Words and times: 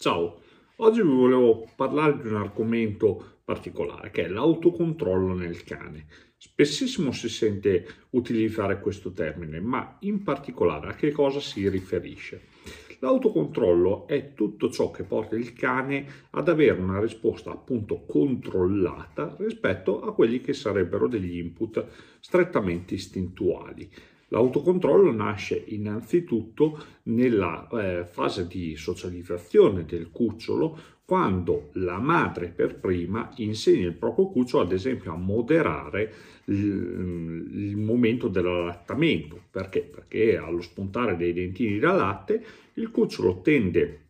Ciao, 0.00 0.42
oggi 0.76 1.02
vi 1.02 1.08
volevo 1.08 1.68
parlare 1.74 2.20
di 2.20 2.28
un 2.28 2.36
argomento 2.36 3.40
particolare 3.42 4.12
che 4.12 4.26
è 4.26 4.28
l'autocontrollo 4.28 5.34
nel 5.34 5.64
cane. 5.64 6.06
Spessissimo 6.36 7.10
si 7.10 7.28
sente 7.28 7.84
utilizzare 8.10 8.78
questo 8.78 9.10
termine, 9.10 9.58
ma 9.58 9.96
in 10.02 10.22
particolare 10.22 10.90
a 10.90 10.94
che 10.94 11.10
cosa 11.10 11.40
si 11.40 11.68
riferisce? 11.68 12.42
L'autocontrollo 13.00 14.06
è 14.06 14.34
tutto 14.34 14.70
ciò 14.70 14.92
che 14.92 15.02
porta 15.02 15.34
il 15.34 15.52
cane 15.52 16.06
ad 16.30 16.48
avere 16.48 16.80
una 16.80 17.00
risposta 17.00 17.50
appunto 17.50 18.04
controllata 18.04 19.34
rispetto 19.40 20.00
a 20.02 20.14
quelli 20.14 20.40
che 20.40 20.52
sarebbero 20.52 21.08
degli 21.08 21.38
input 21.38 21.84
strettamente 22.20 22.94
istintuali. 22.94 23.90
L'autocontrollo 24.28 25.10
nasce 25.10 25.62
innanzitutto 25.68 26.84
nella 27.04 27.66
eh, 27.68 28.04
fase 28.04 28.46
di 28.46 28.76
socializzazione 28.76 29.84
del 29.84 30.10
cucciolo 30.10 30.96
quando 31.04 31.70
la 31.74 31.98
madre 31.98 32.48
per 32.48 32.78
prima 32.78 33.32
insegna 33.36 33.86
il 33.86 33.94
proprio 33.94 34.28
cucciolo 34.28 34.64
ad 34.64 34.72
esempio 34.72 35.14
a 35.14 35.16
moderare 35.16 36.12
il, 36.44 37.48
il 37.50 37.76
momento 37.78 38.28
dell'allattamento. 38.28 39.40
Perché? 39.50 39.80
Perché 39.80 40.36
allo 40.36 40.60
spuntare 40.60 41.16
dei 41.16 41.32
dentini 41.32 41.78
da 41.78 41.92
latte 41.92 42.44
il 42.74 42.90
cucciolo 42.90 43.40
tende 43.40 44.08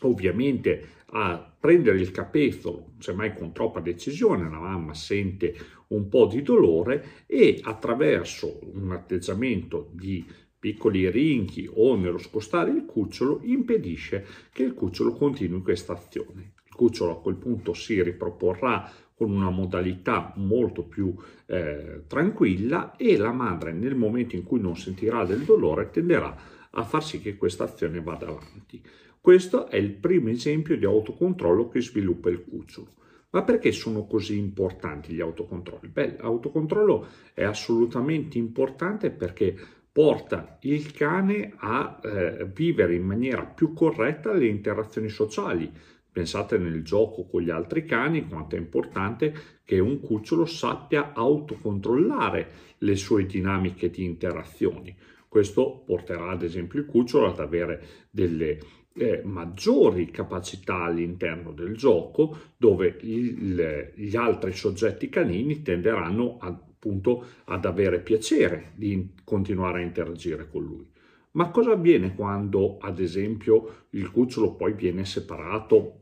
ovviamente 0.00 0.99
a 1.12 1.54
prendere 1.58 2.00
il 2.00 2.10
capezzolo, 2.10 2.92
semmai 2.98 3.34
con 3.34 3.52
troppa 3.52 3.80
decisione, 3.80 4.48
la 4.48 4.58
mamma 4.58 4.94
sente 4.94 5.54
un 5.88 6.08
po' 6.08 6.26
di 6.26 6.42
dolore 6.42 7.24
e 7.26 7.60
attraverso 7.62 8.60
un 8.74 8.92
atteggiamento 8.92 9.90
di 9.92 10.24
piccoli 10.58 11.10
rinchi 11.10 11.68
o 11.72 11.96
nello 11.96 12.18
scostare 12.18 12.70
il 12.70 12.84
cucciolo 12.84 13.40
impedisce 13.42 14.26
che 14.52 14.62
il 14.62 14.74
cucciolo 14.74 15.12
continui 15.12 15.62
questa 15.62 15.94
azione. 15.94 16.52
Il 16.66 16.74
cucciolo 16.74 17.12
a 17.12 17.20
quel 17.20 17.36
punto 17.36 17.72
si 17.72 18.00
riproporrà 18.02 18.90
con 19.14 19.32
una 19.32 19.50
modalità 19.50 20.32
molto 20.36 20.84
più 20.84 21.14
eh, 21.46 22.04
tranquilla 22.06 22.96
e 22.96 23.16
la 23.16 23.32
madre 23.32 23.72
nel 23.72 23.94
momento 23.94 24.36
in 24.36 24.44
cui 24.44 24.60
non 24.60 24.76
sentirà 24.76 25.24
del 25.24 25.42
dolore 25.42 25.90
tenderà 25.90 26.34
a 26.58 26.59
far 26.84 27.04
sì 27.04 27.20
che 27.20 27.36
questa 27.36 27.64
azione 27.64 28.00
vada 28.00 28.28
avanti. 28.28 28.82
Questo 29.20 29.66
è 29.66 29.76
il 29.76 29.90
primo 29.90 30.30
esempio 30.30 30.78
di 30.78 30.84
autocontrollo 30.84 31.68
che 31.68 31.82
sviluppa 31.82 32.30
il 32.30 32.44
cucciolo. 32.44 32.98
Ma 33.30 33.42
perché 33.42 33.70
sono 33.70 34.06
così 34.06 34.38
importanti 34.38 35.12
gli 35.12 35.20
autocontrolli? 35.20 35.88
Beh, 35.88 36.16
l'autocontrollo 36.18 37.06
è 37.32 37.44
assolutamente 37.44 38.38
importante 38.38 39.10
perché 39.10 39.56
porta 39.92 40.58
il 40.62 40.90
cane 40.92 41.52
a 41.56 42.00
eh, 42.02 42.48
vivere 42.52 42.94
in 42.94 43.04
maniera 43.04 43.44
più 43.44 43.72
corretta 43.72 44.32
le 44.32 44.46
interazioni 44.46 45.08
sociali. 45.08 45.70
Pensate 46.10 46.58
nel 46.58 46.82
gioco 46.82 47.26
con 47.26 47.42
gli 47.42 47.50
altri 47.50 47.84
cani 47.84 48.26
quanto 48.26 48.56
è 48.56 48.58
importante 48.58 49.32
che 49.64 49.78
un 49.78 50.00
cucciolo 50.00 50.44
sappia 50.44 51.12
autocontrollare 51.12 52.48
le 52.78 52.96
sue 52.96 53.26
dinamiche 53.26 53.90
di 53.90 54.04
interazioni. 54.04 54.96
Questo 55.30 55.84
porterà 55.86 56.30
ad 56.30 56.42
esempio 56.42 56.80
il 56.80 56.86
cucciolo 56.86 57.28
ad 57.28 57.38
avere 57.38 58.08
delle 58.10 58.58
eh, 58.94 59.22
maggiori 59.22 60.10
capacità 60.10 60.82
all'interno 60.82 61.52
del 61.52 61.76
gioco 61.76 62.36
dove 62.56 62.96
il, 63.02 63.92
gli 63.94 64.16
altri 64.16 64.52
soggetti 64.52 65.08
canini 65.08 65.62
tenderanno 65.62 66.38
appunto 66.40 67.24
ad 67.44 67.64
avere 67.64 68.00
piacere 68.00 68.72
di 68.74 69.14
continuare 69.22 69.78
a 69.78 69.84
interagire 69.84 70.48
con 70.48 70.64
lui. 70.64 70.90
Ma 71.34 71.50
cosa 71.50 71.74
avviene 71.74 72.16
quando 72.16 72.78
ad 72.78 72.98
esempio 72.98 73.84
il 73.90 74.10
cucciolo 74.10 74.56
poi 74.56 74.72
viene 74.72 75.04
separato 75.04 76.00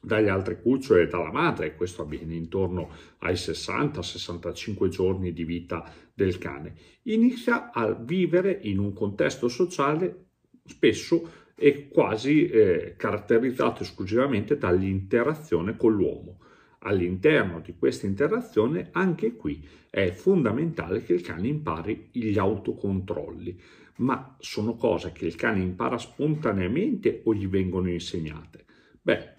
dagli 0.00 0.28
altri 0.28 0.58
cuccioli 0.58 1.02
e 1.02 1.06
dalla 1.06 1.30
madre, 1.30 1.74
questo 1.74 2.00
avviene 2.00 2.34
intorno 2.34 2.88
ai 3.18 3.34
60-65 3.34 4.88
giorni 4.88 5.34
di 5.34 5.44
vita 5.44 5.92
del 6.18 6.36
cane, 6.38 6.74
inizia 7.04 7.70
a 7.70 7.92
vivere 7.92 8.58
in 8.62 8.80
un 8.80 8.92
contesto 8.92 9.46
sociale 9.46 10.30
spesso 10.64 11.30
è 11.54 11.86
quasi 11.86 12.48
eh, 12.48 12.94
caratterizzato 12.96 13.84
esclusivamente 13.84 14.58
dall'interazione 14.58 15.76
con 15.76 15.94
l'uomo. 15.94 16.40
All'interno 16.80 17.60
di 17.60 17.76
questa 17.78 18.06
interazione, 18.06 18.88
anche 18.92 19.36
qui, 19.36 19.64
è 19.88 20.10
fondamentale 20.10 21.04
che 21.04 21.14
il 21.14 21.20
cane 21.20 21.46
impari 21.46 22.08
gli 22.10 22.36
autocontrolli, 22.36 23.60
ma 23.98 24.36
sono 24.40 24.74
cose 24.74 25.12
che 25.12 25.26
il 25.26 25.36
cane 25.36 25.60
impara 25.60 25.98
spontaneamente 25.98 27.22
o 27.24 27.34
gli 27.34 27.46
vengono 27.46 27.88
insegnate? 27.90 28.64
Beh, 29.00 29.34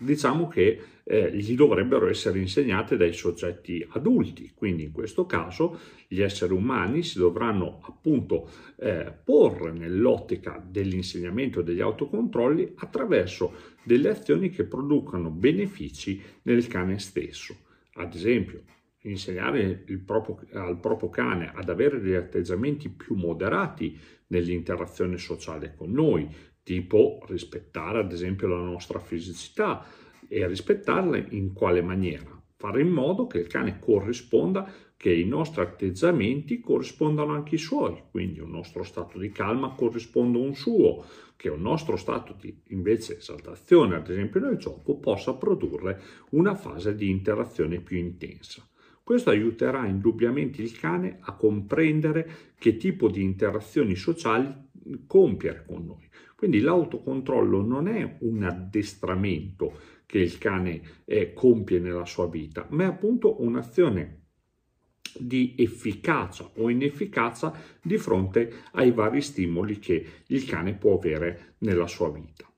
diciamo 0.00 0.48
che 0.48 0.80
eh, 1.04 1.30
gli 1.36 1.54
dovrebbero 1.54 2.08
essere 2.08 2.38
insegnate 2.38 2.96
dai 2.96 3.12
soggetti 3.12 3.86
adulti, 3.90 4.52
quindi 4.54 4.84
in 4.84 4.92
questo 4.92 5.26
caso 5.26 5.78
gli 6.08 6.22
esseri 6.22 6.52
umani 6.52 7.02
si 7.02 7.18
dovranno 7.18 7.80
appunto 7.82 8.48
eh, 8.76 9.12
porre 9.22 9.72
nell'ottica 9.72 10.64
dell'insegnamento 10.66 11.62
degli 11.62 11.80
autocontrolli 11.80 12.72
attraverso 12.76 13.52
delle 13.82 14.08
azioni 14.08 14.50
che 14.50 14.64
producano 14.64 15.30
benefici 15.30 16.20
nel 16.42 16.66
cane 16.66 16.98
stesso. 16.98 17.56
Ad 17.94 18.14
esempio, 18.14 18.62
insegnare 19.02 19.84
proprio, 20.04 20.40
al 20.52 20.78
proprio 20.78 21.10
cane 21.10 21.52
ad 21.54 21.68
avere 21.68 22.00
degli 22.00 22.14
atteggiamenti 22.14 22.88
più 22.88 23.14
moderati 23.14 23.98
nell'interazione 24.28 25.18
sociale 25.18 25.74
con 25.74 25.90
noi, 25.90 26.28
tipo 26.70 27.18
rispettare 27.26 27.98
ad 27.98 28.12
esempio 28.12 28.46
la 28.46 28.60
nostra 28.60 29.00
fisicità 29.00 29.84
e 30.28 30.46
rispettarla 30.46 31.16
in 31.30 31.52
quale 31.52 31.82
maniera? 31.82 32.40
Fare 32.54 32.80
in 32.80 32.90
modo 32.90 33.26
che 33.26 33.38
il 33.38 33.48
cane 33.48 33.80
corrisponda, 33.80 34.70
che 34.96 35.12
i 35.12 35.24
nostri 35.24 35.62
atteggiamenti 35.62 36.60
corrispondano 36.60 37.32
anche 37.32 37.56
ai 37.56 37.60
suoi, 37.60 38.00
quindi 38.12 38.38
un 38.38 38.50
nostro 38.50 38.84
stato 38.84 39.18
di 39.18 39.32
calma 39.32 39.70
corrisponda 39.70 40.38
a 40.38 40.42
un 40.42 40.54
suo, 40.54 41.04
che 41.34 41.48
un 41.48 41.60
nostro 41.60 41.96
stato 41.96 42.36
di 42.38 42.56
invece 42.68 43.18
esaltazione, 43.18 43.96
ad 43.96 44.08
esempio 44.08 44.38
nel 44.38 44.56
gioco, 44.56 44.94
possa 44.94 45.34
produrre 45.34 46.00
una 46.30 46.54
fase 46.54 46.94
di 46.94 47.10
interazione 47.10 47.80
più 47.80 47.96
intensa. 47.96 48.64
Questo 49.02 49.30
aiuterà 49.30 49.86
indubbiamente 49.86 50.62
il 50.62 50.78
cane 50.78 51.16
a 51.22 51.34
comprendere 51.34 52.52
che 52.58 52.76
tipo 52.76 53.08
di 53.08 53.24
interazioni 53.24 53.96
sociali 53.96 54.68
compiere 55.06 55.64
con 55.66 55.84
noi. 55.84 56.08
Quindi 56.40 56.60
l'autocontrollo 56.60 57.60
non 57.60 57.86
è 57.86 58.16
un 58.20 58.44
addestramento 58.44 59.78
che 60.06 60.20
il 60.20 60.38
cane 60.38 60.80
eh, 61.04 61.34
compie 61.34 61.80
nella 61.80 62.06
sua 62.06 62.28
vita, 62.28 62.66
ma 62.70 62.84
è 62.84 62.86
appunto 62.86 63.42
un'azione 63.42 64.22
di 65.18 65.54
efficacia 65.58 66.50
o 66.54 66.70
inefficacia 66.70 67.52
di 67.82 67.98
fronte 67.98 68.50
ai 68.72 68.90
vari 68.90 69.20
stimoli 69.20 69.78
che 69.78 70.06
il 70.28 70.46
cane 70.46 70.72
può 70.72 70.96
avere 70.96 71.56
nella 71.58 71.86
sua 71.86 72.10
vita. 72.10 72.50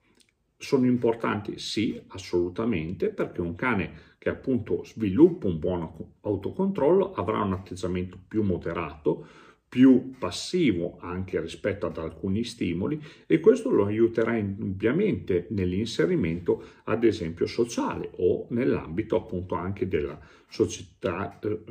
Sono 0.56 0.87
importanti? 0.87 1.59
Sì, 1.59 2.00
assolutamente, 2.06 3.09
perché 3.09 3.41
un 3.41 3.56
cane 3.56 4.14
che 4.16 4.28
appunto 4.28 4.84
sviluppa 4.84 5.49
un 5.49 5.59
buon 5.59 5.91
autocontrollo 6.20 7.14
avrà 7.14 7.43
un 7.43 7.54
atteggiamento 7.54 8.16
più 8.28 8.44
moderato, 8.44 9.26
più 9.72 10.12
passivo 10.19 10.99
anche 11.00 11.41
rispetto 11.41 11.87
ad 11.87 11.97
alcuni 11.97 12.44
stimoli 12.44 13.03
e 13.27 13.41
questo 13.41 13.71
lo 13.71 13.87
aiuterà 13.87 14.37
indubbiamente 14.37 15.47
nell'inserimento 15.49 16.62
ad 16.84 17.05
esempio 17.05 17.47
sociale 17.47 18.11
o 18.16 18.49
nell'ambito 18.50 19.16
appunto 19.16 19.55
anche 19.55 19.88
della 19.88 20.21
società 20.47 21.38
eh, 21.38 21.62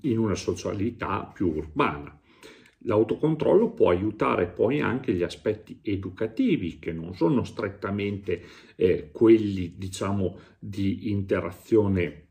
in 0.00 0.16
una 0.16 0.34
socialità 0.34 1.30
più 1.30 1.52
urbana. 1.54 2.18
L'autocontrollo 2.84 3.68
può 3.68 3.90
aiutare 3.90 4.46
poi 4.46 4.80
anche 4.80 5.12
gli 5.12 5.22
aspetti 5.22 5.80
educativi 5.82 6.78
che 6.78 6.92
non 6.94 7.14
sono 7.14 7.44
strettamente 7.44 8.44
eh, 8.76 9.10
quelli 9.12 9.74
diciamo 9.76 10.38
di 10.58 11.10
interazione 11.10 12.25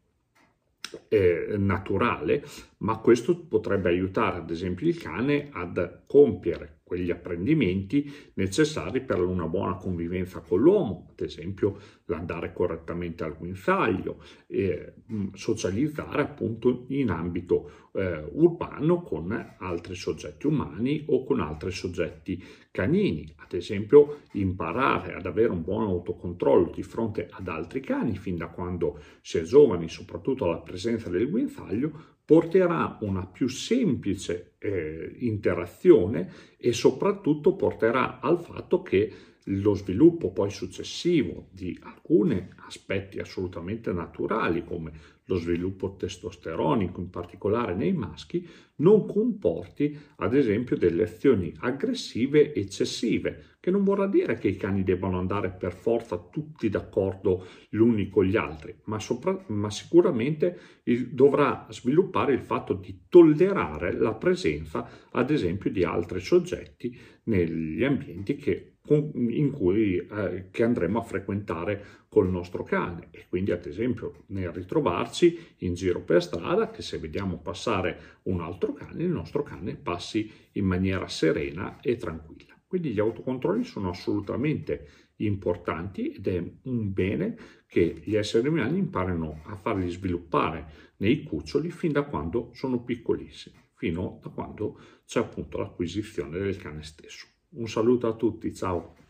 eh, 1.07 1.55
naturale, 1.57 2.43
ma 2.79 2.97
questo 2.97 3.37
potrebbe 3.45 3.89
aiutare 3.89 4.37
ad 4.37 4.49
esempio 4.49 4.87
il 4.87 4.97
cane 4.97 5.49
ad 5.51 6.03
compiere 6.05 6.79
quegli 6.83 7.09
apprendimenti 7.09 8.31
necessari 8.35 9.01
per 9.01 9.19
una 9.19 9.47
buona 9.47 9.75
convivenza 9.75 10.39
con 10.41 10.61
l'uomo, 10.61 11.07
ad 11.09 11.25
esempio 11.25 11.77
l'andare 12.05 12.53
correttamente 12.53 13.23
al 13.23 13.37
guinzaglio, 13.37 14.21
e 14.47 14.93
mm, 15.11 15.33
socializzare 15.33 16.21
appunto 16.21 16.85
in 16.89 17.09
ambito 17.09 17.89
eh, 17.93 18.27
urbano 18.33 19.01
con 19.01 19.55
altri 19.59 19.95
soggetti 19.95 20.47
umani 20.47 21.05
o 21.07 21.23
con 21.23 21.39
altri 21.39 21.71
soggetti 21.71 22.43
canini, 22.71 23.33
ad 23.37 23.53
esempio 23.53 24.21
imparare 24.33 25.13
ad 25.13 25.25
avere 25.25 25.49
un 25.49 25.63
buon 25.63 25.83
autocontrollo 25.83 26.71
di 26.73 26.83
fronte 26.83 27.27
ad 27.29 27.47
altri 27.47 27.79
cani 27.79 28.15
fin 28.17 28.37
da 28.37 28.47
quando 28.47 28.99
si 29.21 29.37
è 29.37 29.43
giovani, 29.43 29.87
soprattutto 29.89 30.45
alla 30.45 30.59
presenza 30.59 31.09
del 31.09 31.29
guinzaglio, 31.29 32.13
porterà 32.25 32.97
una 33.01 33.25
più 33.27 33.47
semplice 33.47 34.55
eh, 34.57 35.15
interazione 35.19 36.31
e 36.57 36.73
soprattutto 36.73 37.55
porterà 37.55 38.19
al 38.19 38.39
fatto 38.39 38.81
che 38.81 39.13
lo 39.49 39.73
sviluppo 39.73 40.31
poi 40.31 40.49
successivo 40.49 41.47
di 41.51 41.77
alcuni 41.81 42.47
aspetti 42.65 43.19
assolutamente 43.19 43.91
naturali 43.91 44.63
come 44.63 44.91
lo 45.25 45.37
sviluppo 45.37 45.95
testosteronico, 45.95 46.99
in 47.01 47.09
particolare 47.09 47.75
nei 47.75 47.93
maschi, 47.93 48.47
non 48.77 49.05
comporti 49.05 49.97
ad 50.17 50.35
esempio 50.35 50.77
delle 50.77 51.03
azioni 51.03 51.53
aggressive 51.59 52.53
eccessive, 52.53 53.54
che 53.65 53.71
non 53.71 53.83
vorrà 53.83 54.05
dire 54.05 54.37
che 54.37 54.49
i 54.49 54.57
cani 54.57 54.83
debbano 54.83 55.17
andare 55.17 55.49
per 55.49 55.73
forza 55.73 56.19
tutti 56.19 56.69
d'accordo 56.69 57.47
gli 57.67 57.77
uni 57.77 58.09
con 58.09 58.23
gli 58.23 58.37
altri, 58.37 58.75
ma, 58.83 58.99
sopra, 58.99 59.43
ma 59.47 59.71
sicuramente 59.71 60.59
il, 60.83 61.07
dovrà 61.07 61.65
sviluppare 61.71 62.33
il 62.33 62.41
fatto 62.41 62.73
di 62.73 63.05
tollerare 63.09 63.91
la 63.97 64.13
presenza 64.13 64.87
ad 65.09 65.31
esempio 65.31 65.71
di 65.71 65.83
altri 65.83 66.19
soggetti 66.19 66.95
negli 67.23 67.83
ambienti 67.83 68.35
che 68.35 68.73
in 68.89 69.49
cui, 69.51 69.97
eh, 69.97 70.49
che 70.51 70.63
andremo 70.63 70.99
a 70.99 71.03
frequentare 71.03 71.83
col 72.07 72.29
nostro 72.29 72.61
cane 72.61 73.07
e 73.09 73.25
quindi 73.27 73.51
ad 73.51 73.65
esempio 73.65 74.25
nel 74.27 74.51
ritrovarci 74.51 75.55
in 75.61 75.73
giro 75.73 76.01
per 76.01 76.21
strada 76.21 76.69
che 76.69 76.83
se 76.83 76.99
vediamo 76.99 77.39
passare 77.39 78.19
un 78.25 78.41
altro 78.41 78.73
cane 78.73 79.01
il 79.01 79.09
nostro 79.09 79.41
cane 79.41 79.75
passi 79.75 80.31
in 80.51 80.65
maniera 80.65 81.07
serena 81.07 81.79
e 81.81 81.95
tranquilla. 81.95 82.54
Quindi 82.75 82.91
gli 82.91 82.99
autocontrolli 82.99 83.63
sono 83.63 83.87
assolutamente 83.87 85.13
importanti 85.19 86.11
ed 86.11 86.27
è 86.27 86.43
un 86.63 86.91
bene 86.91 87.37
che 87.67 88.01
gli 88.03 88.17
esseri 88.17 88.49
umani 88.49 88.79
imparano 88.79 89.43
a 89.45 89.55
farli 89.55 89.89
sviluppare 89.89 90.93
nei 90.97 91.23
cuccioli 91.23 91.71
fin 91.71 91.93
da 91.93 92.03
quando 92.03 92.49
sono 92.51 92.83
piccolissimi, 92.83 93.55
fino 93.75 94.19
a 94.23 94.29
quando 94.29 94.77
c'è 95.05 95.21
appunto 95.21 95.57
l'acquisizione 95.57 96.37
del 96.37 96.57
cane 96.57 96.83
stesso. 96.83 97.27
Un 97.51 97.69
saluto 97.69 98.09
a 98.09 98.15
tutti, 98.15 98.53
ciao! 98.53 99.04